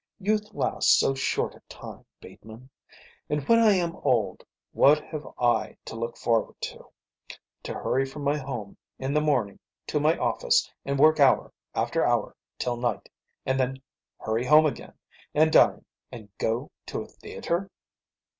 [0.19, 2.71] Youth lasts so short a time, Bateman.
[3.29, 6.89] And when I am old, what have I to look forward to?
[7.61, 12.03] To hurry from my home in the morning to my office and work hour after
[12.03, 13.09] hour till night,
[13.45, 13.79] and then
[14.17, 14.93] hurry home again,
[15.35, 17.69] and dine and go to a theatre?